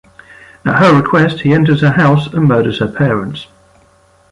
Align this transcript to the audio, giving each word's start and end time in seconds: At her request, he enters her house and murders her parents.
At 0.65 0.77
her 0.79 0.95
request, 0.99 1.41
he 1.41 1.53
enters 1.53 1.81
her 1.81 1.91
house 1.91 2.25
and 2.33 2.47
murders 2.47 2.79
her 2.79 2.87
parents. 2.87 3.45